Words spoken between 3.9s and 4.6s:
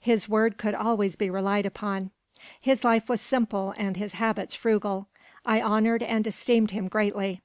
his habits